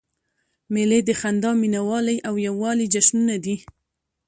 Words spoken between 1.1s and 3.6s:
خندا، مینوالۍ او یووالي جشنونه دي.